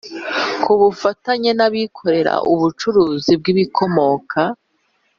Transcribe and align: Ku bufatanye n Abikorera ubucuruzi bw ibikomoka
Ku 0.63 0.71
bufatanye 0.81 1.51
n 1.59 1.61
Abikorera 1.67 2.33
ubucuruzi 2.53 3.31
bw 3.39 3.45
ibikomoka 3.53 4.39